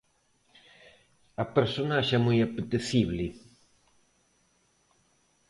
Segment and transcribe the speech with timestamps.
[1.43, 3.25] A personaxe é moi apetecible.